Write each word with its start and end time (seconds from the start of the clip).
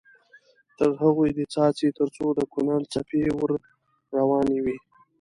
تر 0.77 0.89
هغو 1.01 1.23
دې 1.35 1.45
څاڅي 1.53 1.89
تر 1.97 2.07
څو 2.15 2.25
د 2.37 2.39
کونړ 2.53 2.79
څپې 2.93 3.21
ور 3.37 3.51
روانې 4.17 4.59
وي. 4.65 4.77